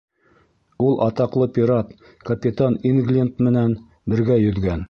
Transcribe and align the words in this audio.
Ул 0.85 0.97
атаҡлы 1.07 1.49
пират, 1.59 1.93
капитан 2.31 2.81
Ингленд 2.93 3.47
менән 3.49 3.81
бергә 4.15 4.43
йөҙгән. 4.47 4.79